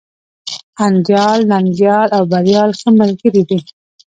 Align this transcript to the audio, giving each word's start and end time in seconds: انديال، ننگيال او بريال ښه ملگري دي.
انديال، 0.85 1.39
ننگيال 1.51 2.07
او 2.17 2.23
بريال 2.31 2.69
ښه 2.79 2.89
ملگري 2.99 3.43
دي. 3.49 3.59